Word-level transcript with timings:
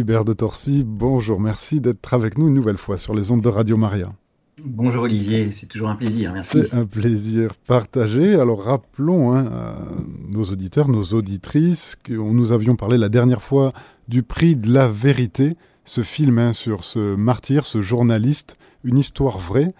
Hubert 0.00 0.24
de 0.24 0.32
Torcy, 0.32 0.82
bonjour, 0.82 1.38
merci 1.38 1.78
d'être 1.82 2.14
avec 2.14 2.38
nous 2.38 2.48
une 2.48 2.54
nouvelle 2.54 2.78
fois 2.78 2.96
sur 2.96 3.14
les 3.14 3.32
ondes 3.32 3.42
de 3.42 3.50
Radio 3.50 3.76
Maria. 3.76 4.10
Bonjour 4.64 5.02
Olivier, 5.02 5.52
c'est 5.52 5.66
toujours 5.66 5.90
un 5.90 5.94
plaisir, 5.94 6.32
merci. 6.32 6.62
C'est 6.62 6.74
un 6.74 6.86
plaisir 6.86 7.54
partagé. 7.66 8.34
Alors 8.36 8.64
rappelons 8.64 9.34
hein, 9.34 9.44
à 9.44 9.76
nos 10.26 10.44
auditeurs, 10.44 10.88
nos 10.88 11.02
auditrices, 11.02 11.96
que 12.02 12.14
nous 12.14 12.52
avions 12.52 12.76
parlé 12.76 12.96
la 12.96 13.10
dernière 13.10 13.42
fois 13.42 13.74
du 14.08 14.22
prix 14.22 14.56
de 14.56 14.72
la 14.72 14.88
vérité, 14.88 15.58
ce 15.84 16.02
film 16.02 16.38
hein, 16.38 16.54
sur 16.54 16.82
ce 16.82 17.14
martyr, 17.14 17.66
ce 17.66 17.82
journaliste, 17.82 18.56
une 18.84 18.96
histoire 18.96 19.38
vraie, 19.38 19.74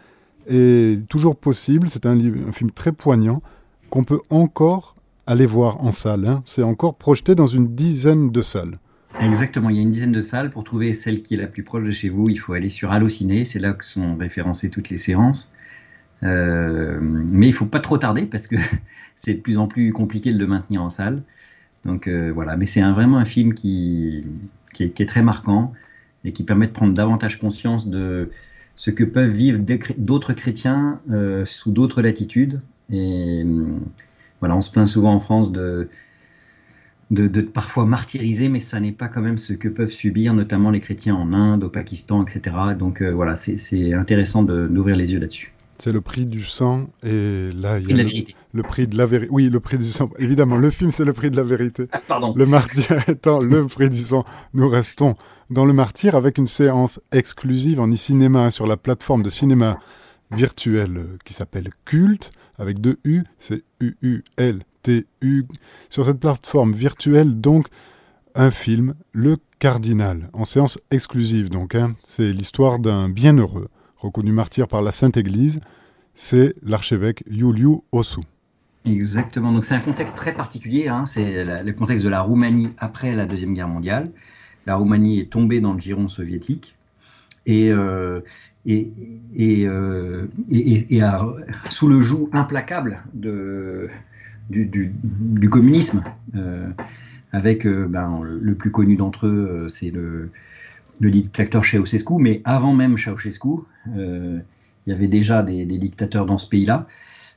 est 0.48 1.08
toujours 1.08 1.36
possible. 1.36 1.88
C'est 1.88 2.04
un, 2.04 2.18
un, 2.20 2.52
film 2.52 2.70
très 2.72 2.92
poignant 2.92 3.40
qu'on 3.88 4.04
peut 4.04 4.20
encore 4.28 4.96
aller 5.26 5.46
voir 5.46 5.82
en 5.82 5.92
salle. 5.92 6.28
Hein. 6.28 6.42
C'est 6.44 6.62
encore 6.62 6.96
projeté 6.96 7.34
dans 7.34 7.46
une 7.46 7.74
dizaine 7.74 8.30
de 8.30 8.42
salles. 8.42 8.76
Exactement, 9.20 9.68
il 9.68 9.76
y 9.76 9.78
a 9.78 9.82
une 9.82 9.90
dizaine 9.90 10.12
de 10.12 10.22
salles. 10.22 10.50
Pour 10.50 10.64
trouver 10.64 10.94
celle 10.94 11.22
qui 11.22 11.34
est 11.34 11.36
la 11.36 11.46
plus 11.46 11.62
proche 11.62 11.84
de 11.84 11.90
chez 11.90 12.08
vous, 12.08 12.28
il 12.28 12.36
faut 12.36 12.54
aller 12.54 12.70
sur 12.70 12.90
Allociné. 12.90 13.44
C'est 13.44 13.58
là 13.58 13.72
que 13.72 13.84
sont 13.84 14.16
référencées 14.16 14.70
toutes 14.70 14.88
les 14.88 14.98
séances. 14.98 15.52
Euh, 16.22 16.98
mais 17.32 17.46
il 17.46 17.52
faut 17.52 17.66
pas 17.66 17.80
trop 17.80 17.98
tarder 17.98 18.26
parce 18.26 18.46
que 18.46 18.56
c'est 19.16 19.34
de 19.34 19.40
plus 19.40 19.58
en 19.58 19.66
plus 19.66 19.92
compliqué 19.92 20.32
de 20.32 20.38
le 20.38 20.46
maintenir 20.46 20.82
en 20.82 20.90
salle. 20.90 21.22
Donc 21.84 22.08
euh, 22.08 22.30
voilà, 22.34 22.56
mais 22.56 22.66
c'est 22.66 22.82
vraiment 22.82 23.18
un 23.18 23.24
film 23.24 23.54
qui, 23.54 24.24
qui, 24.72 24.84
est, 24.84 24.90
qui, 24.90 25.02
est, 25.02 25.06
très 25.06 25.22
marquant 25.22 25.72
et 26.24 26.32
qui 26.32 26.42
permet 26.42 26.66
de 26.66 26.72
prendre 26.72 26.92
davantage 26.92 27.38
conscience 27.38 27.88
de 27.88 28.30
ce 28.74 28.90
que 28.90 29.04
peuvent 29.04 29.30
vivre 29.30 29.60
d'autres 29.98 30.32
chrétiens 30.32 31.00
euh, 31.10 31.44
sous 31.44 31.70
d'autres 31.70 32.02
latitudes. 32.02 32.60
Et 32.90 33.44
voilà, 34.40 34.56
on 34.56 34.62
se 34.62 34.70
plaint 34.70 34.88
souvent 34.88 35.14
en 35.14 35.20
France 35.20 35.52
de, 35.52 35.88
de, 37.10 37.26
de, 37.26 37.40
parfois 37.40 37.86
martyriser, 37.86 38.48
mais 38.48 38.60
ça 38.60 38.80
n'est 38.80 38.92
pas 38.92 39.08
quand 39.08 39.20
même 39.20 39.38
ce 39.38 39.52
que 39.52 39.68
peuvent 39.68 39.90
subir 39.90 40.32
notamment 40.34 40.70
les 40.70 40.80
chrétiens 40.80 41.14
en 41.14 41.32
Inde, 41.32 41.64
au 41.64 41.68
Pakistan, 41.68 42.24
etc. 42.24 42.56
Donc 42.78 43.02
euh, 43.02 43.10
voilà, 43.10 43.34
c'est 43.34 43.92
intéressant 43.92 44.42
d'ouvrir 44.42 44.96
les 44.96 45.12
yeux 45.12 45.18
là-dessus. 45.18 45.52
C'est 45.78 45.92
le 45.92 46.02
prix 46.02 46.26
du 46.26 46.44
sang 46.44 46.90
et 47.02 47.50
là 47.54 47.78
il 47.78 47.88
y 47.88 47.92
a 47.92 47.96
la 47.96 48.02
le, 48.02 48.08
vérité. 48.10 48.34
le 48.52 48.62
prix 48.62 48.86
de 48.86 48.98
la 48.98 49.06
vérité. 49.06 49.30
Oui, 49.32 49.48
le 49.48 49.60
prix 49.60 49.78
du 49.78 49.88
sang. 49.88 50.10
Évidemment, 50.18 50.56
le 50.56 50.70
film 50.70 50.92
c'est 50.92 51.06
le 51.06 51.14
prix 51.14 51.30
de 51.30 51.36
la 51.36 51.42
vérité. 51.42 51.86
Ah, 51.92 52.02
pardon. 52.06 52.34
Le 52.36 52.46
martyr 52.46 53.02
étant 53.08 53.40
le 53.40 53.66
prix 53.66 53.88
du 53.88 53.98
sang. 53.98 54.24
Nous 54.52 54.68
restons 54.68 55.14
dans 55.48 55.64
le 55.64 55.72
martyr 55.72 56.14
avec 56.14 56.36
une 56.36 56.46
séance 56.46 57.00
exclusive 57.12 57.80
en 57.80 57.88
e-cinéma 57.88 58.50
sur 58.50 58.66
la 58.66 58.76
plateforme 58.76 59.22
de 59.22 59.30
cinéma 59.30 59.78
virtuel 60.30 61.06
qui 61.24 61.32
s'appelle 61.34 61.70
Culte 61.86 62.30
avec 62.60 62.80
deux 62.80 62.98
U, 63.04 63.22
c'est 63.38 63.64
U-U-L-T-U. 64.86 65.46
Sur 65.88 66.04
cette 66.04 66.20
plateforme 66.20 66.72
virtuelle, 66.72 67.40
donc, 67.40 67.66
un 68.34 68.50
film, 68.50 68.94
Le 69.12 69.36
Cardinal, 69.58 70.30
en 70.32 70.44
séance 70.44 70.78
exclusive, 70.90 71.50
donc. 71.50 71.74
Hein. 71.74 71.94
C'est 72.04 72.32
l'histoire 72.32 72.78
d'un 72.78 73.08
bienheureux, 73.08 73.68
reconnu 73.96 74.32
martyr 74.32 74.68
par 74.68 74.82
la 74.82 74.92
Sainte 74.92 75.16
Église. 75.16 75.60
C'est 76.14 76.54
l'archevêque 76.62 77.22
Iuliu 77.28 77.80
Osu. 77.92 78.20
Exactement. 78.84 79.52
Donc, 79.52 79.64
c'est 79.64 79.74
un 79.74 79.80
contexte 79.80 80.16
très 80.16 80.32
particulier. 80.32 80.88
Hein. 80.88 81.06
C'est 81.06 81.44
le 81.44 81.72
contexte 81.72 82.04
de 82.04 82.10
la 82.10 82.22
Roumanie 82.22 82.70
après 82.78 83.14
la 83.14 83.26
Deuxième 83.26 83.54
Guerre 83.54 83.68
mondiale. 83.68 84.10
La 84.66 84.76
Roumanie 84.76 85.20
est 85.20 85.30
tombée 85.30 85.60
dans 85.60 85.72
le 85.72 85.80
giron 85.80 86.08
soviétique. 86.08 86.76
Et, 87.46 87.70
euh, 87.70 88.20
et, 88.66 88.90
et, 89.34 89.66
euh, 89.66 90.26
et, 90.50 90.96
et 90.96 91.02
à, 91.02 91.26
sous 91.70 91.88
le 91.88 92.00
joug 92.02 92.28
implacable 92.32 93.02
de, 93.14 93.88
du, 94.50 95.50
communisme, 95.50 96.04
euh, 96.34 96.68
avec 97.32 97.66
ben, 97.66 98.20
le 98.22 98.54
plus 98.54 98.70
connu 98.70 98.96
d'entre 98.96 99.26
eux, 99.26 99.66
c'est 99.68 99.90
le, 99.90 100.30
dictateur 101.00 101.64
Ceausescu, 101.64 102.14
mais 102.18 102.42
avant 102.44 102.74
même 102.74 102.98
Ceausescu, 102.98 103.62
il 103.86 104.42
y 104.86 104.92
avait 104.92 105.08
déjà 105.08 105.42
des, 105.42 105.64
dictateurs 105.64 106.26
dans 106.26 106.38
ce 106.38 106.48
pays-là 106.48 106.86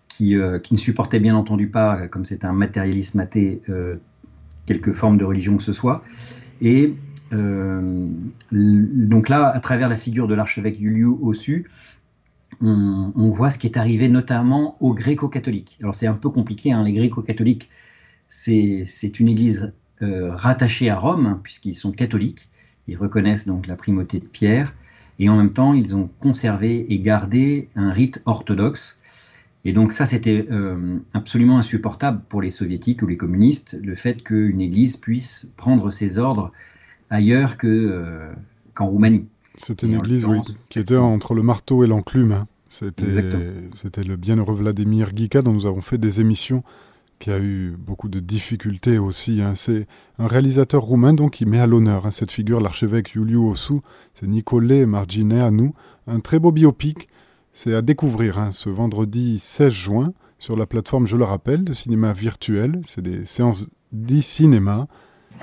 qui, 0.09 0.35
qui, 0.63 0.73
ne 0.73 0.79
supportaient 0.79 1.19
bien 1.19 1.35
entendu 1.35 1.67
pas, 1.67 2.07
comme 2.07 2.25
c'est 2.25 2.43
un 2.43 2.53
matérialisme 2.53 3.19
athée, 3.19 3.61
quelque 4.65 4.93
forme 4.93 5.17
de 5.17 5.25
religion 5.25 5.57
que 5.57 5.63
ce 5.63 5.73
soit. 5.73 6.03
Et 6.61 6.95
euh, 7.33 8.07
donc 8.51 9.29
là, 9.29 9.47
à 9.47 9.59
travers 9.59 9.89
la 9.89 9.97
figure 9.97 10.27
de 10.27 10.33
l'archevêque 10.33 10.79
Iuliu 10.79 11.07
Ossu, 11.21 11.69
on, 12.61 13.29
voit 13.29 13.49
ce 13.49 13.57
qui 13.57 13.67
est 13.67 13.77
arrivé 13.77 14.09
notamment 14.09 14.77
aux 14.79 14.93
gréco-catholiques. 14.93 15.77
Alors 15.81 15.95
c'est 15.95 16.07
un 16.07 16.13
peu 16.13 16.29
compliqué, 16.29 16.71
hein, 16.71 16.83
les 16.83 16.93
gréco-catholiques, 16.93 17.69
c'est 18.29 19.19
une 19.19 19.27
église 19.27 19.73
euh, 20.01 20.35
rattachée 20.35 20.89
à 20.89 20.97
Rome, 20.97 21.25
hein, 21.25 21.39
puisqu'ils 21.43 21.75
sont 21.75 21.91
catholiques, 21.91 22.49
ils 22.87 22.97
reconnaissent 22.97 23.47
donc 23.47 23.67
la 23.67 23.75
primauté 23.75 24.19
de 24.19 24.25
Pierre, 24.25 24.73
et 25.19 25.29
en 25.29 25.37
même 25.37 25.53
temps, 25.53 25.73
ils 25.73 25.95
ont 25.95 26.09
conservé 26.19 26.85
et 26.89 26.99
gardé 26.99 27.69
un 27.75 27.91
rite 27.91 28.21
orthodoxe. 28.25 28.99
Et 29.65 29.71
donc 29.71 29.93
ça, 29.93 30.05
c'était 30.05 30.45
euh, 30.51 30.97
absolument 31.13 31.57
insupportable 31.57 32.21
pour 32.27 32.41
les 32.41 32.51
soviétiques 32.51 33.01
ou 33.01 33.07
les 33.07 33.17
communistes, 33.17 33.79
le 33.81 33.95
fait 33.95 34.23
qu'une 34.23 34.59
église 34.59 34.97
puisse 34.97 35.47
prendre 35.55 35.91
ses 35.91 36.17
ordres 36.17 36.51
ailleurs 37.09 37.57
qu'en 37.57 37.67
euh, 37.67 38.33
qu 38.75 38.83
Roumanie. 38.83 39.27
C'était 39.55 39.87
une 39.87 39.95
église, 39.95 40.25
oui, 40.25 40.39
qui 40.69 40.79
était 40.79 40.97
entre 40.97 41.33
le 41.33 41.43
marteau 41.43 41.83
et 41.83 41.87
l'enclume. 41.87 42.45
C'était 42.69 43.03
le 44.03 44.15
bienheureux 44.15 44.55
Vladimir 44.55 45.11
Gika 45.15 45.41
dont 45.43 45.53
nous 45.53 45.67
avons 45.67 45.81
fait 45.81 45.99
des 45.99 46.21
émissions, 46.21 46.63
qui 47.19 47.29
a 47.29 47.39
eu 47.39 47.75
beaucoup 47.77 48.09
de 48.09 48.19
difficultés 48.19 48.97
aussi. 48.97 49.41
Hein. 49.41 49.53
C'est 49.55 49.87
un 50.17 50.27
réalisateur 50.27 50.81
roumain 50.81 51.13
donc 51.13 51.33
qui 51.33 51.45
met 51.45 51.59
à 51.59 51.67
l'honneur 51.67 52.07
hein, 52.07 52.11
cette 52.11 52.31
figure, 52.31 52.59
l'archevêque 52.59 53.13
Iuliu 53.13 53.37
Osu. 53.37 53.75
C'est 54.15 54.27
Nicolae 54.27 54.85
Margine 54.87 55.33
à 55.33 55.51
nous. 55.51 55.73
Un 56.07 56.19
très 56.19 56.39
beau 56.39 56.51
biopic. 56.51 57.07
C'est 57.53 57.75
à 57.75 57.83
découvrir 57.83 58.39
hein, 58.39 58.51
ce 58.51 58.69
vendredi 58.69 59.37
16 59.37 59.71
juin 59.71 60.13
sur 60.39 60.57
la 60.57 60.65
plateforme, 60.65 61.05
je 61.07 61.15
le 61.15 61.23
rappelle, 61.23 61.63
de 61.63 61.73
cinéma 61.73 62.11
virtuel. 62.11 62.81
C'est 62.85 63.03
des 63.03 63.25
séances 63.27 63.69
d'e-cinéma. 63.91 64.87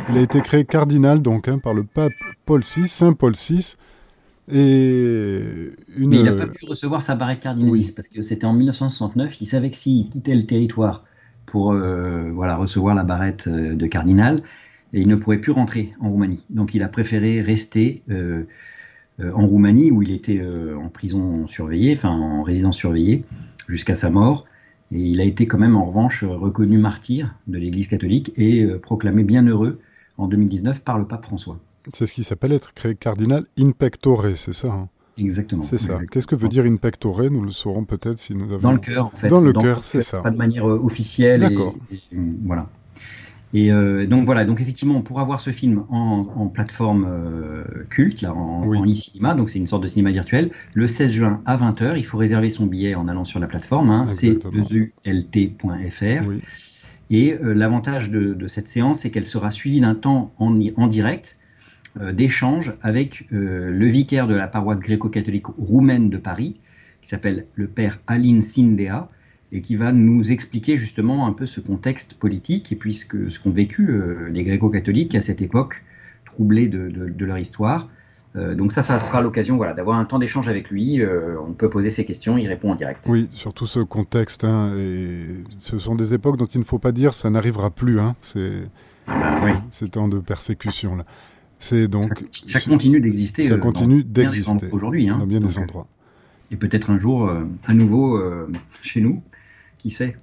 Il 0.09 0.19
a 0.19 0.21
été 0.21 0.41
créé 0.41 0.65
cardinal 0.65 1.23
donc 1.23 1.49
par 1.61 1.75
le 1.75 1.85
pape 1.85 2.13
Paul 2.45 2.63
VI, 2.63 2.89
Saint 2.89 3.13
Paul 3.13 3.35
VI. 3.35 3.77
Et 4.53 5.71
une... 5.97 6.09
Mais 6.09 6.19
il 6.19 6.25
n'a 6.25 6.33
pas 6.33 6.47
pu 6.47 6.67
recevoir 6.67 7.03
sa 7.03 7.15
barrette 7.15 7.41
cardinaliste 7.41 7.91
oui. 7.91 7.95
parce 7.97 8.09
que 8.09 8.23
c'était 8.23 8.47
en 8.47 8.53
1969. 8.53 9.41
Il 9.41 9.47
savait 9.47 9.71
que 9.71 9.77
s'il 9.77 10.09
quittait 10.09 10.35
le 10.35 10.47
territoire 10.47 11.05
pour 11.47 11.73
euh, 11.73 12.31
voilà, 12.33 12.57
recevoir 12.57 12.95
la 12.95 13.03
barrette 13.03 13.49
euh, 13.49 13.75
de 13.75 13.87
cardinal, 13.87 14.43
et 14.93 15.01
il 15.01 15.09
ne 15.09 15.17
pourrait 15.17 15.39
plus 15.39 15.53
rentrer 15.53 15.95
en 16.01 16.11
Roumanie. 16.11 16.45
Donc 16.51 16.75
il 16.75 16.83
a 16.83 16.89
préféré 16.89 17.41
rester 17.43 18.03
euh, 18.11 18.45
euh, 19.21 19.33
en 19.35 19.47
Roumanie 19.47 19.91
où 19.91 20.03
il 20.03 20.13
était 20.13 20.39
euh, 20.41 20.77
en 20.79 20.89
prison 20.89 21.47
surveillée, 21.47 21.93
enfin 21.93 22.11
en 22.11 22.43
résidence 22.43 22.77
surveillée, 22.77 23.25
jusqu'à 23.69 23.95
sa 23.95 24.11
mort. 24.11 24.47
Et 24.93 25.01
il 25.01 25.21
a 25.21 25.25
été 25.25 25.47
quand 25.47 25.59
même 25.59 25.77
en 25.77 25.85
revanche 25.85 26.25
reconnu 26.25 26.79
martyr 26.79 27.35
de 27.47 27.59
l'Église 27.59 27.89
catholique 27.89 28.33
et 28.37 28.63
euh, 28.63 28.79
proclamé 28.79 29.23
bienheureux 29.23 29.81
en 30.19 30.27
2019 30.27 30.83
par 30.83 30.99
le 30.99 31.07
pape 31.07 31.25
François. 31.25 31.59
C'est 31.95 32.07
ce 32.07 32.13
qui 32.13 32.23
s'appelle 32.25 32.53
être 32.53 32.73
cardinal 32.99 33.45
in 33.59 33.71
pectore, 33.73 34.27
c'est 34.35 34.53
ça 34.53 34.69
hein? 34.69 34.89
Exactement. 35.19 35.63
C'est 35.63 35.77
ça. 35.79 35.99
Qu'est-ce 36.11 36.27
que 36.27 36.35
veut 36.37 36.49
dire 36.49 36.65
in 36.65 36.77
pectore? 36.77 37.23
Nous 37.31 37.43
le 37.43 37.51
saurons 37.51 37.85
peut-être 37.85 38.19
si 38.19 38.35
nous 38.35 38.51
avons. 38.53 38.61
Dans 38.61 38.73
le 38.73 38.79
cœur, 38.79 39.07
en 39.07 39.11
fait. 39.11 39.29
Dans 39.29 39.41
le 39.43 39.53
cœur, 39.53 39.85
c'est 39.85 40.01
ça. 40.01 40.23
Pas 40.23 40.31
de 40.31 40.37
manière 40.37 40.65
officielle. 40.65 41.41
D'accord. 41.41 41.75
Et, 41.93 41.97
et, 41.97 42.19
voilà. 42.45 42.69
Et 43.53 43.73
euh, 43.73 44.07
donc 44.07 44.25
voilà, 44.27 44.45
donc 44.45 44.61
effectivement, 44.61 44.95
on 44.95 45.03
pourra 45.03 45.25
voir 45.25 45.41
ce 45.41 45.51
film 45.51 45.83
en, 45.91 46.25
en 46.37 46.47
plateforme 46.47 47.05
euh, 47.09 47.65
culte, 47.91 48.23
là, 48.23 48.33
en, 48.33 48.65
Oui. 48.65 48.79
en 48.79 48.87
e-cinéma, 48.89 49.35
donc 49.35 49.51
c'est 49.51 49.59
une 49.59 49.67
sorte 49.67 49.83
de 49.83 49.89
cinéma 49.89 50.13
virtuel, 50.13 50.53
le 50.73 50.87
16 50.87 51.11
juin 51.11 51.43
à 51.47 51.57
20h. 51.57 51.95
Il 51.99 52.07
faut 52.07 52.17
réserver 52.17 52.49
son 52.49 52.67
billet 52.67 52.95
en 52.95 53.09
allant 53.09 53.25
sur 53.25 53.41
la 53.41 53.49
plateforme, 53.49 53.91
hein, 53.91 54.05
Exactement. 54.07 54.65
c2ult.fr. 54.65 56.27
Oui. 56.29 56.41
Et 57.11 57.35
euh, 57.35 57.53
l'avantage 57.55 58.09
de, 58.11 58.35
de 58.35 58.47
cette 58.47 58.69
séance, 58.69 59.01
c'est 59.01 59.11
qu'elle 59.11 59.27
sera 59.27 59.51
suivie 59.51 59.81
d'un 59.81 59.97
temps 59.97 60.33
en, 60.39 60.57
en 60.77 60.87
direct 60.87 61.37
euh, 62.01 62.13
d'échange 62.13 62.75
avec 62.83 63.27
euh, 63.33 63.71
le 63.71 63.87
vicaire 63.87 64.27
de 64.27 64.35
la 64.35 64.47
paroisse 64.47 64.81
gréco-catholique 64.81 65.47
roumaine 65.59 66.11
de 66.11 66.19
Paris, 66.19 66.57
qui 67.03 67.09
s'appelle 67.09 67.47
le 67.55 67.67
père 67.67 67.99
Aline 68.07 68.43
Sindea, 68.43 69.09
et 69.53 69.63
qui 69.63 69.75
va 69.75 69.91
nous 69.91 70.31
expliquer 70.31 70.77
justement 70.77 71.27
un 71.27 71.33
peu 71.33 71.45
ce 71.47 71.61
contexte 71.61 72.15
politique 72.15 72.71
et 72.71 72.77
puis 72.77 72.95
ce 72.95 73.07
qu'ont 73.07 73.51
vécu 73.51 73.89
euh, 73.91 74.29
les 74.31 74.45
gréco-catholiques 74.45 75.15
à 75.17 75.21
cette 75.21 75.43
époque 75.43 75.83
troublée 76.25 76.69
de, 76.69 76.89
de, 76.89 77.09
de 77.09 77.25
leur 77.25 77.39
histoire. 77.39 77.89
Euh, 78.37 78.55
donc 78.55 78.71
ça, 78.71 78.83
ça 78.85 79.01
sera 79.01 79.23
l'occasion 79.23 79.57
voilà, 79.57 79.73
d'avoir 79.75 79.99
un 79.99 80.05
temps 80.05 80.21
d'échange 80.21 80.49
avec 80.49 80.71
lui. 80.71 81.01
Euh, 81.03 81.35
on 81.45 81.53
peut 81.53 81.69
poser 81.69 81.91
ses 81.91 82.05
questions, 82.05 82.39
il 82.39 82.47
répond 82.47 82.71
en 82.71 82.77
direct. 82.77 83.05
Oui, 83.09 83.27
surtout 83.33 83.67
ce 83.67 83.81
contexte. 83.81 84.45
Hein, 84.45 84.73
et 84.79 85.27
ce 85.59 85.79
sont 85.79 85.97
des 85.97 86.15
époques 86.15 86.37
dont 86.37 86.47
il 86.47 86.61
ne 86.61 86.65
faut 86.65 86.79
pas 86.79 86.93
dire 86.93 87.13
ça 87.13 87.29
n'arrivera 87.29 87.71
plus. 87.71 87.99
Hein, 87.99 88.15
c'est 88.23 88.63
Ah, 89.09 89.41
oui. 89.43 89.51
ces 89.73 89.89
temps 89.89 90.07
de 90.07 90.21
persécution 90.21 90.95
là. 90.95 91.05
C'est 91.61 91.89
donc 91.89 92.25
ça, 92.47 92.59
ça 92.59 92.69
continue 92.69 93.01
d'exister. 93.01 93.45
Ça 93.45 93.55
euh, 93.55 93.59
continue 93.59 94.03
d'exister 94.03 94.69
aujourd'hui. 94.73 95.09
Hein. 95.09 95.19
dans 95.19 95.27
bien 95.27 95.41
Donc, 95.41 95.51
des 95.51 95.59
endroits. 95.59 95.87
Et 96.51 96.57
peut-être 96.57 96.91
un 96.91 96.97
jour, 96.97 97.29
euh, 97.29 97.45
à 97.67 97.75
nouveau, 97.75 98.17
euh, 98.17 98.51
chez 98.83 99.01
nous, 99.01 99.23
qui 99.79 99.91
sait 99.91 100.17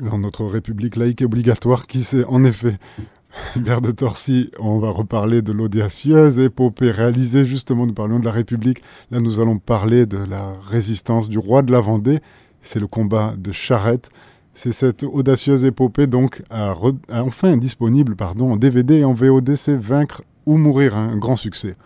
Dans 0.00 0.18
notre 0.18 0.44
république 0.44 0.96
laïque 0.96 1.20
et 1.20 1.26
obligatoire, 1.26 1.86
qui 1.86 2.00
sait, 2.00 2.24
en 2.24 2.42
effet. 2.42 2.78
Hubert 3.56 3.82
de 3.82 3.92
Torcy, 3.92 4.50
on 4.58 4.78
va 4.78 4.88
reparler 4.88 5.42
de 5.42 5.52
l'audacieuse 5.52 6.38
épopée 6.38 6.90
réalisée 6.90 7.44
justement, 7.44 7.86
nous 7.86 7.92
parlions 7.92 8.18
de 8.18 8.24
la 8.24 8.32
République, 8.32 8.82
là 9.10 9.20
nous 9.20 9.38
allons 9.38 9.58
parler 9.58 10.06
de 10.06 10.16
la 10.16 10.54
résistance 10.66 11.28
du 11.28 11.36
roi 11.36 11.60
de 11.60 11.70
la 11.70 11.80
Vendée, 11.80 12.20
c'est 12.62 12.80
le 12.80 12.86
combat 12.86 13.34
de 13.36 13.52
Charette. 13.52 14.08
C'est 14.54 14.72
cette 14.72 15.04
audacieuse 15.04 15.66
épopée 15.66 16.06
donc 16.06 16.42
enfin 16.50 17.58
disponible 17.58 18.16
pardon, 18.16 18.50
en 18.52 18.56
DVD 18.56 19.00
et 19.00 19.04
en 19.04 19.12
VOD, 19.12 19.56
c'est 19.56 19.76
Vaincre 19.76 20.22
ou 20.48 20.56
Mourir, 20.56 20.96
hein, 20.96 21.10
un 21.12 21.16
grand 21.16 21.36
succès. 21.36 21.76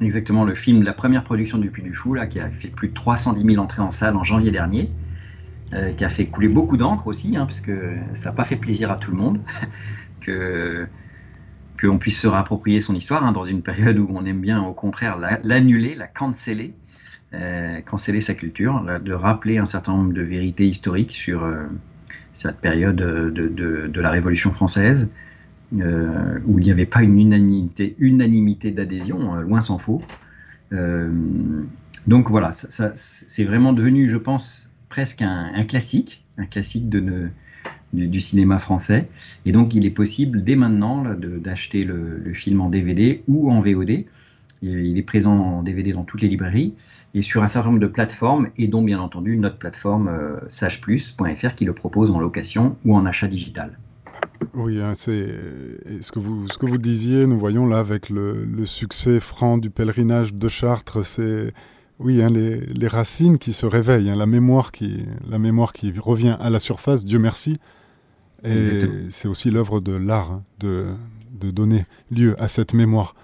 Exactement, 0.00 0.44
le 0.44 0.54
film, 0.54 0.84
la 0.84 0.92
première 0.92 1.24
production 1.24 1.58
du 1.58 1.70
Puy 1.70 1.82
du 1.82 1.94
Fou, 1.94 2.14
là, 2.14 2.26
qui 2.28 2.38
a 2.38 2.48
fait 2.48 2.68
plus 2.68 2.88
de 2.88 2.94
310 2.94 3.44
000 3.44 3.62
entrées 3.62 3.82
en 3.82 3.90
salle 3.90 4.16
en 4.16 4.22
janvier 4.22 4.52
dernier, 4.52 4.90
euh, 5.72 5.92
qui 5.92 6.04
a 6.04 6.08
fait 6.08 6.26
couler 6.26 6.48
beaucoup 6.48 6.76
d'encre 6.76 7.08
aussi, 7.08 7.36
hein, 7.36 7.44
parce 7.44 7.60
que 7.60 7.94
ça 8.14 8.30
n'a 8.30 8.36
pas 8.36 8.44
fait 8.44 8.56
plaisir 8.56 8.92
à 8.92 8.96
tout 8.96 9.10
le 9.10 9.16
monde, 9.16 9.40
que 10.20 10.86
qu'on 11.80 11.98
puisse 11.98 12.20
se 12.20 12.28
réapproprier 12.28 12.80
son 12.80 12.94
histoire 12.94 13.24
hein, 13.24 13.32
dans 13.32 13.42
une 13.42 13.62
période 13.62 13.98
où 13.98 14.08
on 14.14 14.24
aime 14.24 14.40
bien 14.40 14.62
au 14.62 14.72
contraire 14.72 15.18
l'annuler, 15.42 15.96
la 15.96 16.06
canceller, 16.06 16.74
euh, 17.34 17.80
canceller 17.80 18.20
sa 18.20 18.34
culture, 18.34 18.80
de 19.02 19.12
rappeler 19.12 19.58
un 19.58 19.66
certain 19.66 19.96
nombre 19.96 20.12
de 20.12 20.22
vérités 20.22 20.68
historiques 20.68 21.16
sur 21.16 21.42
euh, 21.42 21.64
cette 22.34 22.58
période 22.58 22.94
de, 22.94 23.88
de, 23.88 24.00
la 24.00 24.10
Révolution 24.10 24.52
française, 24.52 25.08
euh, 25.80 26.38
où 26.46 26.58
il 26.58 26.64
n'y 26.64 26.70
avait 26.70 26.86
pas 26.86 27.02
une 27.02 27.18
unanimité, 27.18 28.70
d'adhésion, 28.70 29.34
loin 29.36 29.60
s'en 29.60 29.78
faut. 29.78 30.02
donc 32.06 32.30
voilà, 32.30 32.50
c'est 32.52 33.44
vraiment 33.44 33.72
devenu, 33.72 34.08
je 34.08 34.16
pense, 34.16 34.68
presque 34.88 35.22
un, 35.22 35.64
classique, 35.64 36.24
un 36.38 36.46
classique 36.46 36.88
de, 36.88 37.28
du, 37.92 38.20
cinéma 38.20 38.58
français. 38.58 39.08
Et 39.46 39.52
donc 39.52 39.74
il 39.74 39.86
est 39.86 39.90
possible 39.90 40.44
dès 40.44 40.56
maintenant 40.56 41.04
d'acheter 41.14 41.84
le, 41.84 42.32
film 42.34 42.60
en 42.60 42.68
DVD 42.68 43.22
ou 43.28 43.50
en 43.50 43.60
VOD. 43.60 44.04
Il 44.62 44.96
est 44.96 45.02
présent 45.02 45.36
en 45.36 45.62
DVD 45.62 45.92
dans 45.92 46.04
toutes 46.04 46.22
les 46.22 46.28
librairies 46.28 46.74
et 47.14 47.22
sur 47.22 47.42
un 47.42 47.48
certain 47.48 47.70
nombre 47.70 47.80
de 47.80 47.86
plateformes, 47.86 48.48
et 48.56 48.68
dont 48.68 48.82
bien 48.82 49.00
entendu 49.00 49.36
notre 49.36 49.58
plateforme 49.58 50.08
euh, 50.08 50.36
sageplus.fr 50.48 51.54
qui 51.54 51.64
le 51.64 51.72
propose 51.72 52.10
en 52.10 52.18
location 52.18 52.76
ou 52.84 52.96
en 52.96 53.04
achat 53.06 53.28
digital. 53.28 53.76
Oui, 54.54 54.80
hein, 54.80 54.92
c'est 54.96 55.28
ce 56.00 56.12
que 56.12 56.18
vous 56.18 56.48
ce 56.48 56.58
que 56.58 56.66
vous 56.66 56.78
disiez. 56.78 57.26
Nous 57.26 57.38
voyons 57.38 57.66
là 57.66 57.78
avec 57.78 58.10
le, 58.10 58.46
succès 58.64 59.20
franc 59.20 59.58
du 59.58 59.70
pèlerinage 59.70 60.34
de 60.34 60.48
Chartres, 60.48 61.04
c'est 61.04 61.52
oui 61.98 62.22
hein, 62.22 62.30
les, 62.30 62.58
les, 62.60 62.88
racines 62.88 63.38
qui 63.38 63.52
se 63.52 63.66
réveillent, 63.66 64.10
hein, 64.10 64.16
la 64.16 64.26
mémoire 64.26 64.72
qui 64.72 65.04
la 65.28 65.38
mémoire 65.38 65.72
qui 65.72 65.92
revient 65.98 66.36
à 66.40 66.50
la 66.50 66.60
surface. 66.60 67.04
Dieu 67.04 67.18
merci. 67.18 67.58
Et 68.44 68.82
c'est 69.10 69.28
aussi 69.28 69.50
l'œuvre 69.50 69.80
de 69.80 69.92
l'art 69.92 70.32
hein, 70.32 70.42
de, 70.58 70.86
de 71.40 71.50
donner 71.50 71.84
lieu 72.10 72.34
à 72.42 72.48
cette 72.48 72.74
mémoire. 72.74 73.14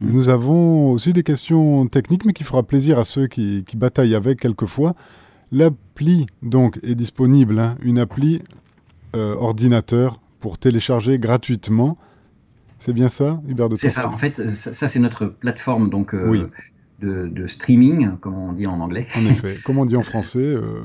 Nous 0.00 0.30
avons 0.30 0.92
aussi 0.92 1.12
des 1.12 1.22
questions 1.22 1.86
techniques, 1.86 2.24
mais 2.24 2.32
qui 2.32 2.44
fera 2.44 2.62
plaisir 2.62 2.98
à 2.98 3.04
ceux 3.04 3.26
qui, 3.26 3.64
bataillent 3.74 4.14
avec 4.14 4.40
quelquefois. 4.40 4.94
L'appli 5.52 6.26
donc 6.42 6.78
est 6.82 6.94
disponible, 6.94 7.76
une 7.82 7.98
appli 7.98 8.40
euh, 9.14 9.34
ordinateur 9.34 10.18
pour 10.40 10.58
télécharger 10.58 11.18
gratuitement. 11.18 11.98
C'est 12.78 12.92
bien 12.92 13.08
ça, 13.08 13.40
Hubert 13.46 13.68
de 13.68 13.76
C'est 13.76 13.90
ça. 13.90 14.08
En 14.08 14.16
fait, 14.16 14.50
ça, 14.54 14.88
c'est 14.88 15.00
notre 15.00 15.26
plateforme 15.26 15.90
donc 15.90 16.14
euh, 16.14 16.48
de, 17.00 17.46
streaming, 17.46 18.16
comme 18.20 18.34
on 18.34 18.52
dit 18.52 18.66
en 18.66 18.80
anglais. 18.80 19.06
En 19.16 19.24
effet. 19.26 19.56
Comme 19.64 19.78
on 19.78 19.84
dit 19.84 19.96
en 19.96 20.02
français. 20.02 20.40
Euh, 20.42 20.82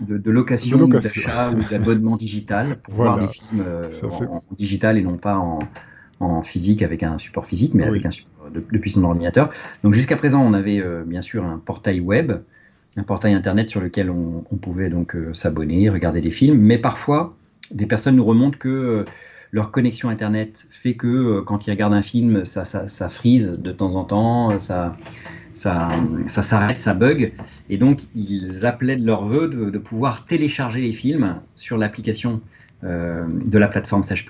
de, 0.00 0.30
location, 0.30 0.86
d'achat 0.86 1.50
ou 1.50 1.62
d'abonnement 1.70 2.16
digital 2.16 2.76
pour 2.76 2.94
voir 2.94 3.18
des 3.18 3.28
films 3.28 3.64
en, 4.28 4.42
digital 4.56 4.98
et 4.98 5.02
non 5.02 5.16
pas 5.16 5.36
en, 5.36 5.58
en 6.20 6.42
physique 6.42 6.82
avec 6.82 7.02
un 7.02 7.18
support 7.18 7.46
physique, 7.46 7.74
mais 7.74 7.84
avec 7.84 8.04
un 8.06 8.10
support 8.10 8.34
depuis 8.50 8.90
son 8.90 9.04
ordinateur. 9.04 9.50
Donc 9.82 9.94
jusqu'à 9.94 10.16
présent, 10.16 10.42
on 10.42 10.52
avait 10.52 10.80
euh, 10.80 11.02
bien 11.04 11.22
sûr 11.22 11.44
un 11.44 11.58
portail 11.58 12.00
web, 12.00 12.32
un 12.96 13.02
portail 13.02 13.34
internet 13.34 13.70
sur 13.70 13.80
lequel 13.80 14.10
on, 14.10 14.42
pouvait 14.56 14.90
donc 14.90 15.16
euh, 15.16 15.34
s'abonner, 15.34 15.88
regarder 15.88 16.20
des 16.20 16.30
films, 16.30 16.58
mais 16.58 16.78
parfois 16.78 17.36
des 17.70 17.86
personnes 17.86 18.16
nous 18.16 18.24
remontent 18.24 18.58
que 18.58 18.68
euh, 18.68 19.04
leur 19.52 19.70
connexion 19.70 20.08
internet 20.08 20.66
fait 20.70 20.94
que 20.94 21.40
quand 21.40 21.66
ils 21.66 21.70
regardent 21.70 21.94
un 21.94 22.02
film, 22.02 22.44
ça, 22.44 23.08
frise 23.08 23.52
de 23.52 23.72
temps 23.72 23.94
en 23.94 24.04
temps, 24.04 24.58
ça, 24.58 24.96
ça, 25.52 25.90
s'arrête, 26.26 26.80
ça 26.80 26.92
bug, 26.92 27.32
et 27.70 27.76
donc 27.76 28.00
ils 28.16 28.66
appelaient 28.66 28.96
de 28.96 29.06
leur 29.06 29.24
vœu 29.24 29.46
de, 29.46 29.78
pouvoir 29.78 30.26
télécharger 30.26 30.80
les 30.80 30.92
films 30.92 31.36
sur 31.54 31.78
l'application 31.78 32.40
de 32.82 33.56
la 33.58 33.68
plateforme 33.68 34.02
Sage 34.02 34.26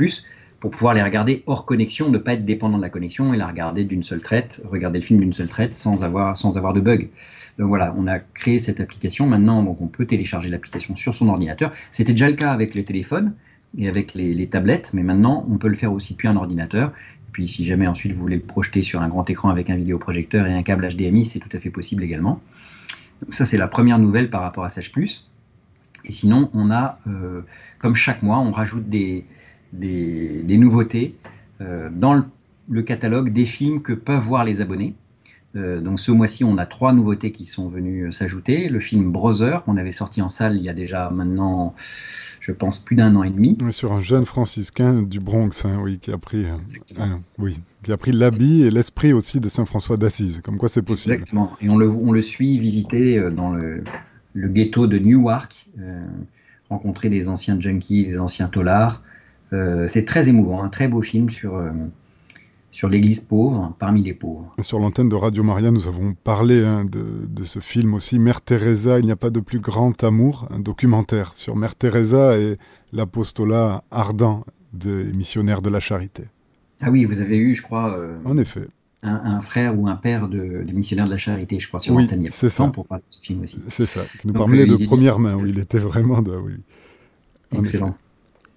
pour 0.65 0.71
pouvoir 0.71 0.95
les 0.95 1.03
regarder 1.03 1.43
hors 1.45 1.67
connexion, 1.67 2.09
ne 2.09 2.17
pas 2.17 2.33
être 2.33 2.47
dépendant 2.47 2.79
de 2.79 2.83
la 2.83 2.89
connexion 2.89 3.35
et 3.35 3.37
la 3.37 3.47
regarder 3.47 3.85
d'une 3.85 4.03
seule 4.03 4.23
traite, 4.23 4.63
regarder 4.65 4.99
le 4.99 5.05
film 5.05 5.21
d'une 5.21 5.35
seule 5.35 5.49
traite 5.49 5.75
sans 5.75 6.03
avoir, 6.03 6.39
sans 6.39 6.57
avoir 6.57 6.73
de 6.73 6.81
bug. 6.81 7.11
Donc 7.59 7.69
voilà, 7.69 7.95
on 7.99 8.07
a 8.07 8.19
créé 8.19 8.59
cette 8.59 8.81
application. 8.81 9.27
Maintenant, 9.27 9.63
donc, 9.63 9.83
on 9.83 9.89
peut 9.89 10.07
télécharger 10.07 10.49
l'application 10.49 10.97
sur 10.97 11.15
son 11.15 11.29
ordinateur. 11.29 11.71
C'était 11.93 12.13
déjà 12.13 12.31
le 12.31 12.37
cas 12.37 12.51
avec 12.51 12.75
les 12.75 12.83
téléphones 12.83 13.35
et 13.77 13.89
avec 13.89 14.15
les, 14.15 14.47
tablettes, 14.47 14.93
mais 14.95 15.03
maintenant, 15.03 15.47
on 15.51 15.59
peut 15.59 15.69
le 15.69 15.75
faire 15.75 15.93
aussi 15.93 16.17
puis 16.17 16.29
un 16.29 16.37
ordinateur. 16.37 16.95
Puis 17.33 17.47
si 17.47 17.67
jamais 17.67 17.87
ensuite 17.87 18.13
vous 18.13 18.21
voulez 18.23 18.37
le 18.37 18.43
projeter 18.43 18.81
sur 18.81 19.03
un 19.03 19.09
grand 19.09 19.29
écran 19.29 19.51
avec 19.51 19.69
un 19.69 19.77
vidéoprojecteur 19.77 20.47
et 20.47 20.55
un 20.55 20.63
câble 20.63 20.89
HDMI, 20.89 21.27
c'est 21.27 21.41
tout 21.41 21.55
à 21.55 21.59
fait 21.59 21.69
possible 21.69 22.03
également. 22.03 22.41
Donc 23.21 23.35
ça, 23.35 23.45
c'est 23.45 23.59
la 23.59 23.69
première 23.69 23.99
nouvelle 23.99 24.31
par 24.31 24.41
rapport 24.41 24.65
à 24.65 24.71
Sage. 24.71 24.91
Et 26.07 26.13
sinon, 26.13 26.49
on 26.55 26.71
a, 26.71 27.01
euh, 27.07 27.43
comme 27.81 27.95
chaque 27.95 28.23
mois, 28.23 28.39
on 28.39 28.51
rajoute 28.51 28.89
des, 28.89 29.27
des, 29.75 30.59
nouveautés 30.59 31.17
euh, 31.61 31.89
dans 31.91 32.25
le, 32.69 32.83
catalogue 32.83 33.33
des 33.33 33.45
films 33.45 33.83
que 33.83 33.93
peuvent 33.93 34.23
voir 34.23 34.45
les 34.45 34.61
abonnés. 34.61 34.95
Euh, 35.57 35.81
donc 35.81 36.01
ce 36.01 36.11
mois-ci, 36.11 36.43
on 36.43 36.59
a 36.59 36.67
trois 36.67 36.93
nouveautés 36.93 37.31
qui 37.31 37.47
sont 37.47 37.69
venues 37.69 38.09
euh, 38.09 38.13
s'ajouter. 38.13 38.69
Le 38.69 38.81
film 38.81 39.13
Brother, 39.13 39.63
qu'on 39.65 39.77
avait 39.77 39.93
sorti 39.93 40.21
en 40.21 40.29
salle 40.29 40.57
il 40.57 40.63
y 40.63 40.69
a 40.69 40.75
déjà 40.75 41.11
maintenant, 41.11 41.75
je 42.41 42.51
pense, 42.51 42.81
plus 42.81 42.97
d'un 42.97 43.15
an 43.15 43.23
et 43.23 43.31
demi. 43.31 43.57
sur 43.71 43.93
un 43.93 44.01
jeune 44.01 44.25
franciscain 44.25 45.03
du 45.03 45.21
Bronx, 45.21 45.65
hein, 45.65 45.79
oui, 45.83 45.99
qui 46.01 46.11
a 46.11 46.19
pris, 46.19 46.47
oui, 47.39 47.61
qui 47.85 47.93
a 47.93 47.97
pris 47.97 48.11
l'habit 48.11 48.63
et 48.63 48.71
l'esprit 48.71 49.13
aussi 49.13 49.39
de 49.39 49.49
Saint 49.49 49.65
François 49.65 49.97
d'Assise. 49.97 50.41
Comme 50.43 50.57
quoi, 50.57 50.69
c'est 50.69 50.83
possible. 50.83 51.15
Exactement. 51.15 51.53
Et 51.61 51.69
on 51.69 51.79
le, 51.79 51.89
on 51.89 52.11
le 52.11 52.23
suit 52.23 52.59
visiter 52.59 53.31
dans 53.31 53.53
le, 53.53 53.85
le 54.33 54.49
ghetto 54.49 54.89
de 54.89 54.99
Newark, 54.99 55.69
rencontrer 56.69 57.11
des 57.11 57.29
anciens 57.29 57.61
junkies, 57.61 58.07
des 58.07 58.19
anciens 58.19 58.49
tolards. 58.49 59.03
Euh, 59.53 59.87
c'est 59.89 60.05
très 60.05 60.29
émouvant, 60.29 60.63
un 60.63 60.69
très 60.69 60.89
beau 60.89 61.03
film 61.03 61.31
sur, 61.31 61.57
euh, 61.57 61.71
sur 62.73 62.89
l'Église 62.89 63.21
pauvre 63.21 63.75
parmi 63.79 64.03
les 64.03 64.15
pauvres. 64.15 64.51
sur 64.61 64.81
l'antenne 64.81 65.09
de 65.09 65.15
Radio 65.15 65.43
Maria, 65.43 65.71
nous 65.71 65.87
avons 65.87 66.15
parlé 66.15 66.65
hein, 66.65 66.85
de, 66.85 67.43
ce 67.43 67.61
film 67.61 67.95
aussi, 67.95 68.19
Mère 68.19 68.41
Teresa, 68.41 68.99
il 68.99 69.05
n'y 69.05 69.13
a 69.13 69.17
pas 69.17 69.31
de 69.31 69.41
plus 69.41 69.61
grand 69.61 70.03
amour, 70.03 70.49
un 70.51 70.59
documentaire 70.59 71.35
sur 71.35 71.57
Mère 71.57 71.77
Teresa 71.77 72.37
et 72.39 72.57
l'apostolat 72.93 73.85
ardent 73.91 74.45
des 74.73 75.13
missionnaires 75.13 75.63
de 75.63 75.71
la 75.71 75.81
charité. 75.81 76.25
Ah 76.81 76.91
oui, 76.91 77.05
vous 77.05 77.21
avez 77.21 77.37
eu, 77.37 77.55
je 77.55 77.63
crois. 77.63 77.97
Euh, 77.97 78.17
en 78.25 78.37
effet. 78.37 78.67
Un, 79.07 79.43
frère 79.43 79.79
ou 79.79 79.87
un 79.87 79.97
père 79.97 80.29
de, 80.29 80.65
missionnaires 80.73 81.05
de 81.05 81.11
la 81.11 81.19
charité, 81.19 81.59
je 81.59 81.69
crois, 81.69 81.79
sur 81.79 81.95
oui, 81.95 82.09
c'est 82.31 82.49
ça. 82.49 82.67
pour 82.69 82.87
parler 82.87 83.05
de 83.11 83.15
ce 83.15 83.21
film 83.21 83.43
aussi. 83.43 83.61
C'est 83.69 83.85
ça, 83.85 84.01
qui 84.19 84.27
nous 84.27 84.33
parlait 84.33 84.65
de 84.65 84.77
première 84.87 85.19
main, 85.19 85.35
où 85.35 85.45
il 85.45 85.59
était 85.59 85.79
vraiment 85.79 86.23
de... 86.23 86.35
Oui. 86.35 86.55
Excellent. 87.53 87.95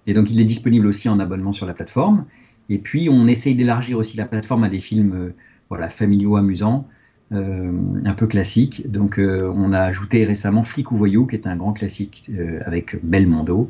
Et 0.08 0.14
donc 0.14 0.30
il 0.30 0.40
est 0.40 0.44
disponible 0.44 0.86
aussi 0.86 1.08
en 1.08 1.20
abonnement 1.20 1.52
sur 1.52 1.66
la 1.66 1.74
plateforme. 1.74 2.24
Et 2.70 2.78
puis 2.78 3.08
on 3.10 3.28
essaye 3.28 3.54
d'élargir 3.54 3.98
aussi 3.98 4.16
la 4.16 4.24
plateforme 4.24 4.64
à 4.64 4.70
des 4.70 4.80
films 4.80 5.12
euh, 5.14 5.34
voilà, 5.68 5.90
familiaux, 5.90 6.36
amusants, 6.36 6.88
euh, 7.32 7.70
un 8.06 8.14
peu 8.14 8.26
classiques. 8.26 8.90
Donc 8.90 9.18
euh, 9.18 9.52
on 9.54 9.72
a 9.74 9.80
ajouté 9.80 10.24
récemment 10.24 10.64
Flic 10.64 10.90
ou 10.92 10.96
Voyou, 10.96 11.26
qui 11.26 11.36
est 11.36 11.46
un 11.46 11.56
grand 11.56 11.74
classique 11.74 12.30
avec 12.64 12.96
Belmondo. 13.04 13.68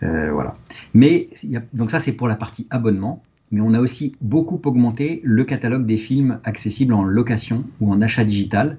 voilà. 0.00 0.56
Mais 0.94 1.28
donc 1.72 1.90
ça 1.90 1.98
c'est 1.98 2.12
pour 2.12 2.28
la 2.28 2.36
partie 2.36 2.68
abonnement. 2.70 3.22
Mais 3.50 3.60
on 3.60 3.74
a 3.74 3.80
aussi 3.80 4.14
beaucoup 4.20 4.60
augmenté 4.64 5.20
le 5.24 5.44
catalogue 5.44 5.86
des 5.86 5.96
films 5.96 6.38
accessibles 6.44 6.94
en 6.94 7.02
location 7.02 7.64
ou 7.80 7.92
en 7.92 8.00
achat 8.00 8.24
digital, 8.24 8.78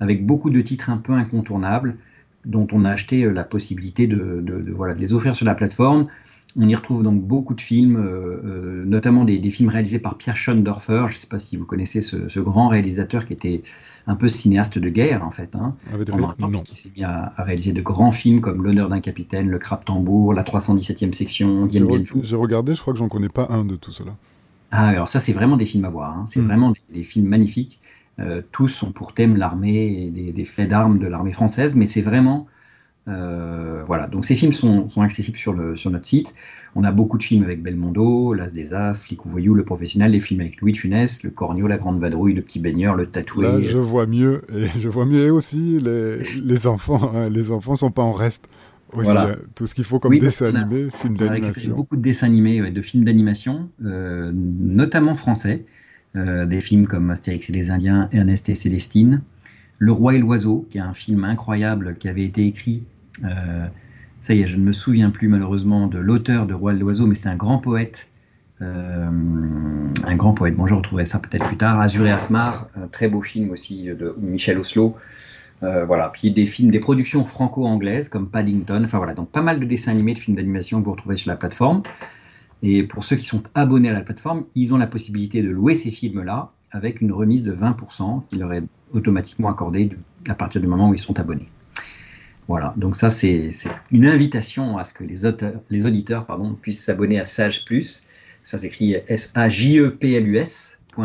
avec 0.00 0.24
beaucoup 0.24 0.50
de 0.50 0.60
titres 0.60 0.90
un 0.90 0.98
peu 0.98 1.12
incontournables 1.14 1.96
dont 2.44 2.66
on 2.72 2.84
a 2.84 2.90
acheté 2.90 3.28
la 3.30 3.42
possibilité 3.42 4.06
de, 4.06 4.44
voilà, 4.74 4.94
de 4.94 5.00
les 5.00 5.12
offrir 5.12 5.34
sur 5.34 5.44
la 5.44 5.54
plateforme 5.54 6.06
on 6.58 6.68
y 6.68 6.74
retrouve 6.74 7.02
donc 7.02 7.20
beaucoup 7.22 7.54
de 7.54 7.60
films, 7.60 7.96
euh, 7.96 8.40
euh, 8.44 8.84
notamment 8.86 9.24
des, 9.24 9.50
films 9.50 9.68
réalisés 9.68 9.98
par 9.98 10.16
Pierre 10.16 10.36
Schoendorfer. 10.36 11.04
Je 11.08 11.14
ne 11.14 11.18
sais 11.18 11.26
pas 11.26 11.38
si 11.38 11.56
vous 11.56 11.66
connaissez 11.66 12.00
ce, 12.00 12.38
grand 12.40 12.68
réalisateur 12.68 13.26
qui 13.26 13.32
était 13.32 13.62
un 14.06 14.14
peu 14.14 14.28
cinéaste 14.28 14.78
de 14.78 14.88
guerre 14.88 15.24
en 15.24 15.30
fait, 15.30 15.54
hein, 15.56 15.74
qui 16.64 16.76
s'est 16.76 16.90
mis 16.96 17.04
à, 17.04 17.34
réaliser 17.38 17.72
de 17.72 17.82
grands 17.82 18.10
films 18.10 18.40
comme 18.40 18.62
L'honneur 18.62 18.88
d'un 18.88 19.00
capitaine, 19.00 19.48
Le 19.48 19.58
crabe 19.58 19.84
tambour, 19.84 20.32
La 20.32 20.42
317e 20.42 21.12
section, 21.12 21.68
J'ai 21.68 22.36
regardé, 22.36 22.74
je 22.74 22.80
crois 22.80 22.92
que 22.94 22.98
j'en 22.98 23.08
connais 23.08 23.28
pas 23.28 23.48
un 23.50 23.64
de 23.64 23.76
tout 23.76 23.92
cela. 23.92 24.12
Ah, 24.70 24.88
alors 24.88 25.08
ça 25.08 25.20
c'est 25.20 25.32
vraiment 25.32 25.56
des 25.56 25.66
films 25.66 25.84
à 25.84 25.90
voir. 25.90 26.16
Hein. 26.16 26.24
C'est 26.26 26.40
hmm. 26.40 26.46
vraiment 26.46 26.72
des, 26.90 27.02
films 27.02 27.26
magnifiques. 27.26 27.80
Euh, 28.18 28.40
tous 28.50 28.82
ont 28.82 28.92
pour 28.92 29.12
thème 29.12 29.36
l'armée 29.36 30.10
et 30.16 30.32
des, 30.32 30.44
faits 30.44 30.70
d'armes 30.70 30.98
de 30.98 31.06
l'armée 31.06 31.32
française, 31.32 31.76
mais 31.76 31.86
c'est 31.86 32.00
vraiment 32.00 32.46
voilà, 33.06 34.08
donc 34.08 34.24
ces 34.24 34.34
films 34.34 34.52
sont, 34.52 34.88
accessibles 34.96 35.38
sur, 35.38 35.52
le, 35.52 35.76
sur 35.76 35.90
notre 35.90 36.06
site. 36.06 36.32
On 36.74 36.84
a 36.84 36.92
beaucoup 36.92 37.16
de 37.16 37.22
films 37.22 37.42
avec 37.42 37.62
Belmondo, 37.62 38.34
L'As 38.34 38.52
des 38.52 38.74
As, 38.74 39.02
Flic 39.02 39.24
ou 39.24 39.30
Voyou, 39.30 39.54
Le 39.54 39.64
Professionnel, 39.64 40.12
les 40.12 40.20
films 40.20 40.40
avec 40.40 40.60
Louis 40.60 40.72
de 40.72 40.76
Funès, 40.76 41.22
Le 41.22 41.30
Cornio, 41.30 41.66
La 41.66 41.78
Grande 41.78 42.00
Vadrouille, 42.00 42.34
Le 42.34 42.42
Petit 42.42 42.58
Baigneur, 42.58 42.96
Le 42.96 43.06
Tatoué. 43.06 43.44
Là, 43.44 43.60
je 43.62 43.78
vois 43.78 44.06
mieux, 44.06 44.42
et 44.54 44.66
je 44.80 44.88
vois 44.88 45.06
mieux 45.06 45.32
aussi 45.32 45.80
les, 45.80 46.18
les 46.38 46.66
enfants. 46.66 47.12
Hein. 47.14 47.30
les 47.30 47.50
enfants 47.50 47.76
sont 47.76 47.90
pas 47.90 48.02
en 48.02 48.12
reste. 48.12 48.48
Aussi, 48.92 49.10
voilà. 49.10 49.32
Hein. 49.32 49.36
tout 49.54 49.66
ce 49.66 49.74
qu'il 49.74 49.84
faut 49.84 49.98
comme 49.98 50.18
dessin 50.18 50.54
animé, 50.54 50.88
film 50.90 51.16
d'animation. 51.16 51.74
Beaucoup 51.74 51.96
de 51.96 52.02
dessins 52.02 52.26
animés, 52.26 52.70
de 52.70 52.82
films 52.82 53.04
d'animation, 53.04 53.68
euh, 53.84 54.30
notamment 54.34 55.14
français. 55.14 55.64
Euh, 56.16 56.46
des 56.46 56.60
films 56.60 56.86
comme 56.86 57.10
Astérix 57.10 57.50
et 57.50 57.52
les 57.52 57.70
Indiens, 57.70 58.08
Ernest 58.10 58.48
et 58.48 58.54
Célestine, 58.54 59.20
Le 59.78 59.92
Roi 59.92 60.14
et 60.14 60.18
l'Oiseau, 60.18 60.66
qui 60.70 60.78
est 60.78 60.80
un 60.80 60.94
film 60.94 61.24
incroyable 61.24 61.96
qui 61.98 62.08
avait 62.08 62.24
été 62.24 62.46
écrit. 62.46 62.84
Euh, 63.24 63.66
ça 64.20 64.34
y 64.34 64.42
est, 64.42 64.46
je 64.46 64.56
ne 64.56 64.62
me 64.62 64.72
souviens 64.72 65.10
plus 65.10 65.28
malheureusement 65.28 65.86
de 65.86 65.98
l'auteur 65.98 66.46
de 66.46 66.54
Roi 66.54 66.74
et 66.74 66.78
l'Oiseau, 66.78 67.06
mais 67.06 67.14
c'est 67.14 67.28
un 67.28 67.36
grand 67.36 67.58
poète. 67.58 68.08
un 68.60 70.16
grand 70.16 70.32
poète. 70.32 70.56
Bon, 70.56 70.66
je 70.66 70.74
retrouverai 70.74 71.04
ça 71.04 71.18
peut-être 71.18 71.46
plus 71.46 71.58
tard. 71.58 71.78
Azur 71.80 72.06
et 72.06 72.10
Asmar, 72.10 72.68
un 72.74 72.86
très 72.88 73.08
beau 73.08 73.20
film 73.20 73.50
aussi 73.50 73.84
de 73.84 74.14
Michel 74.18 74.58
Oslo. 74.58 74.96
Euh, 75.62 75.84
voilà, 75.86 76.10
puis 76.10 76.30
des 76.30 76.46
films, 76.46 76.70
des 76.70 76.80
productions 76.80 77.24
franco-anglaises 77.24 78.08
comme 78.08 78.28
Paddington, 78.28 78.82
enfin 78.84 78.98
voilà, 78.98 79.14
donc 79.14 79.30
pas 79.30 79.40
mal 79.40 79.58
de 79.58 79.64
dessins 79.64 79.92
animés, 79.92 80.12
de 80.12 80.18
films 80.18 80.36
d'animation 80.36 80.80
que 80.80 80.84
vous 80.84 80.92
retrouvez 80.92 81.16
sur 81.16 81.30
la 81.30 81.36
plateforme. 81.36 81.82
Et 82.62 82.82
pour 82.82 83.04
ceux 83.04 83.16
qui 83.16 83.24
sont 83.24 83.42
abonnés 83.54 83.88
à 83.88 83.92
la 83.92 84.02
plateforme, 84.02 84.44
ils 84.54 84.74
ont 84.74 84.76
la 84.76 84.86
possibilité 84.86 85.42
de 85.42 85.48
louer 85.48 85.74
ces 85.74 85.90
films-là 85.90 86.50
avec 86.72 87.00
une 87.00 87.12
remise 87.12 87.42
de 87.42 87.54
20% 87.54 88.24
qui 88.28 88.36
leur 88.36 88.52
est 88.52 88.64
automatiquement 88.92 89.48
accordée 89.48 89.90
à 90.28 90.34
partir 90.34 90.60
du 90.60 90.66
moment 90.66 90.90
où 90.90 90.94
ils 90.94 90.98
sont 90.98 91.18
abonnés. 91.18 91.48
Voilà, 92.48 92.74
donc 92.76 92.94
ça 92.96 93.10
c'est 93.10 93.50
une 93.90 94.06
invitation 94.06 94.78
à 94.78 94.84
ce 94.84 94.94
que 94.94 95.02
les, 95.04 95.26
auteurs, 95.26 95.60
les 95.70 95.86
auditeurs 95.86 96.26
pardon, 96.26 96.54
puissent 96.54 96.84
s'abonner 96.84 97.18
à 97.18 97.24
Sage 97.24 97.64
Plus. 97.64 98.04
Ça 98.44 98.58
s'écrit 98.58 98.96
S-A-J-E-P-L-U-S.fr 99.08 101.00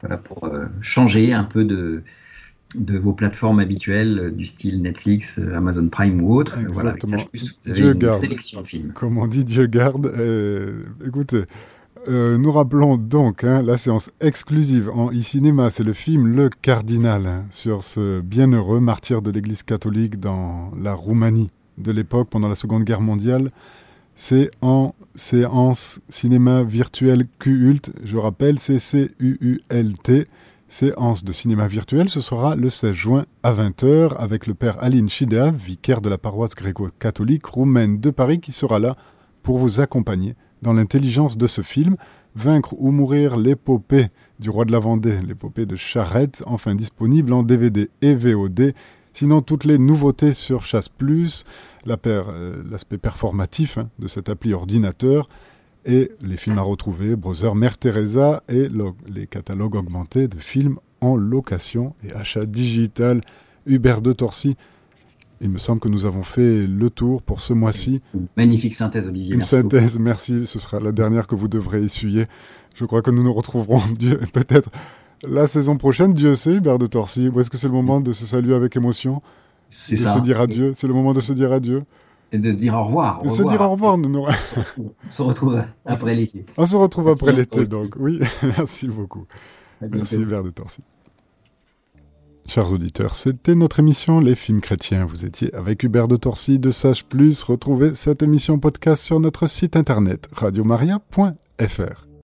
voilà, 0.00 0.16
pour 0.16 0.44
euh, 0.44 0.66
changer 0.80 1.32
un 1.32 1.44
peu 1.44 1.64
de, 1.64 2.02
de 2.74 2.98
vos 2.98 3.12
plateformes 3.12 3.60
habituelles 3.60 4.18
euh, 4.18 4.30
du 4.30 4.46
style 4.46 4.82
Netflix, 4.82 5.38
euh, 5.38 5.56
Amazon 5.56 5.88
Prime 5.88 6.22
ou 6.22 6.34
autre. 6.34 6.58
Exactement. 6.58 7.24
Dieu 7.66 7.94
garde. 7.94 8.14
sélection 8.14 8.62
de 8.62 8.66
films. 8.66 8.92
Comme 8.92 9.18
on 9.18 9.26
dit, 9.26 9.44
Dieu 9.44 9.66
garde. 9.66 10.06
Euh, 10.06 10.84
écoutez, 12.08 12.38
nous 12.38 12.50
rappelons 12.50 12.96
donc 12.96 13.44
hein, 13.44 13.62
la 13.62 13.78
séance 13.78 14.10
exclusive 14.20 14.90
en 14.90 15.10
e-cinéma, 15.10 15.70
c'est 15.70 15.84
le 15.84 15.92
film 15.92 16.26
Le 16.26 16.48
Cardinal 16.48 17.26
hein, 17.26 17.44
sur 17.50 17.84
ce 17.84 18.20
bienheureux 18.20 18.80
martyr 18.80 19.22
de 19.22 19.30
l'Église 19.30 19.62
catholique 19.62 20.18
dans 20.18 20.70
la 20.80 20.94
Roumanie 20.94 21.50
de 21.76 21.92
l'époque 21.92 22.28
pendant 22.30 22.48
la 22.48 22.54
Seconde 22.54 22.84
Guerre 22.84 23.00
mondiale. 23.00 23.50
C'est 24.16 24.50
en 24.62 24.94
séance 25.14 26.00
cinéma 26.08 26.62
virtuel 26.62 27.26
QULT, 27.38 27.92
je 28.04 28.16
rappelle, 28.16 28.58
c'est 28.58 28.78
C-U-U-L-T 28.78 30.26
séance 30.70 31.24
de 31.24 31.32
cinéma 31.32 31.66
virtuel, 31.66 32.10
ce 32.10 32.20
sera 32.20 32.54
le 32.54 32.68
16 32.68 32.92
juin 32.92 33.24
à 33.42 33.52
20h 33.52 34.16
avec 34.18 34.46
le 34.46 34.52
père 34.52 34.76
Aline 34.82 35.08
Chidea, 35.08 35.50
vicaire 35.50 36.02
de 36.02 36.10
la 36.10 36.18
paroisse 36.18 36.54
gréco-catholique 36.54 37.46
roumaine 37.46 38.00
de 38.00 38.10
Paris, 38.10 38.38
qui 38.38 38.52
sera 38.52 38.78
là 38.78 38.94
pour 39.42 39.58
vous 39.58 39.80
accompagner 39.80 40.34
dans 40.62 40.72
l'intelligence 40.72 41.36
de 41.36 41.46
ce 41.46 41.62
film, 41.62 41.96
Vaincre 42.34 42.74
ou 42.78 42.90
mourir 42.92 43.36
l'épopée 43.36 44.08
du 44.38 44.50
roi 44.50 44.64
de 44.64 44.72
la 44.72 44.78
Vendée, 44.78 45.20
l'épopée 45.26 45.66
de 45.66 45.76
Charette, 45.76 46.42
enfin 46.46 46.74
disponible 46.74 47.32
en 47.32 47.42
DVD 47.42 47.90
et 48.02 48.14
VOD. 48.14 48.74
Sinon, 49.12 49.42
toutes 49.42 49.64
les 49.64 49.78
nouveautés 49.78 50.34
sur 50.34 50.64
Chasse 50.64 50.88
Plus, 50.88 51.44
euh, 52.06 52.62
l'aspect 52.70 52.98
performatif 52.98 53.78
hein, 53.78 53.90
de 53.98 54.06
cette 54.06 54.28
appli 54.28 54.52
ordinateur, 54.52 55.28
et 55.84 56.12
les 56.20 56.36
films 56.36 56.58
à 56.58 56.62
retrouver, 56.62 57.16
Brother, 57.16 57.54
Mère 57.54 57.78
Teresa 57.78 58.42
et 58.48 58.68
les 59.08 59.26
catalogues 59.26 59.74
augmentés 59.74 60.28
de 60.28 60.38
films 60.38 60.78
en 61.00 61.16
location 61.16 61.94
et 62.04 62.12
achat 62.12 62.44
digital. 62.44 63.20
Hubert 63.66 64.02
de 64.02 64.12
Torcy, 64.12 64.56
il 65.40 65.50
me 65.50 65.58
semble 65.58 65.80
que 65.80 65.88
nous 65.88 66.04
avons 66.04 66.22
fait 66.22 66.66
le 66.66 66.90
tour 66.90 67.22
pour 67.22 67.40
ce 67.40 67.52
mois-ci. 67.52 68.00
Magnifique 68.36 68.74
synthèse, 68.74 69.08
Olivier. 69.08 69.34
Une 69.34 69.42
synthèse, 69.42 69.98
merci. 69.98 70.46
Ce 70.46 70.58
sera 70.58 70.80
la 70.80 70.92
dernière 70.92 71.26
que 71.26 71.34
vous 71.34 71.48
devrez 71.48 71.82
essuyer. 71.82 72.26
Je 72.74 72.84
crois 72.84 73.02
que 73.02 73.10
nous 73.10 73.22
nous 73.22 73.32
retrouverons 73.32 73.80
peut-être 74.32 74.70
la 75.22 75.46
saison 75.46 75.76
prochaine. 75.76 76.14
Dieu 76.14 76.36
sait, 76.36 76.54
Hubert 76.54 76.78
de 76.78 76.86
Torcy. 76.86 77.28
Ou 77.28 77.40
est-ce 77.40 77.50
que 77.50 77.56
c'est 77.56 77.68
le 77.68 77.72
moment 77.72 78.00
de 78.00 78.12
se 78.12 78.26
saluer 78.26 78.54
avec 78.54 78.76
émotion 78.76 79.20
C'est 79.70 79.96
ça. 79.96 80.14
se 80.14 80.20
dire 80.20 80.40
adieu. 80.40 80.72
C'est 80.74 80.86
le 80.86 80.94
moment 80.94 81.12
de 81.12 81.20
se 81.20 81.32
dire 81.32 81.52
adieu 81.52 81.84
et 82.32 82.38
de 82.38 82.52
dire 82.52 82.74
au 82.74 82.84
revoir. 82.84 83.22
De 83.22 83.30
se 83.30 83.42
dire 83.42 83.60
au 83.60 83.70
revoir. 83.70 83.96
Nous, 83.98 84.18
On 84.18 85.10
se 85.10 85.22
retrouve 85.22 85.62
après 85.84 86.14
l'été. 86.14 86.44
On 86.56 86.66
se 86.66 86.76
retrouve 86.76 87.08
après 87.08 87.32
l'été, 87.32 87.66
donc 87.66 87.94
oui. 87.98 88.20
Merci 88.42 88.88
beaucoup. 88.88 89.26
Merci 89.80 90.16
Hubert 90.16 90.42
de 90.42 90.50
Torcy. 90.50 90.82
Chers 92.48 92.72
auditeurs, 92.72 93.14
c'était 93.14 93.54
notre 93.54 93.78
émission 93.78 94.20
Les 94.20 94.34
films 94.34 94.62
chrétiens. 94.62 95.04
Vous 95.04 95.26
étiez 95.26 95.54
avec 95.54 95.82
Hubert 95.82 96.08
de 96.08 96.16
Torcy 96.16 96.58
de 96.58 96.70
Sage 96.70 97.04
Plus. 97.04 97.42
Retrouvez 97.42 97.94
cette 97.94 98.22
émission 98.22 98.58
podcast 98.58 99.04
sur 99.04 99.20
notre 99.20 99.46
site 99.46 99.76
internet 99.76 100.26
radiomaria.fr. 100.32 102.07